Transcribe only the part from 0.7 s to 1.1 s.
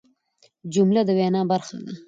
جمله د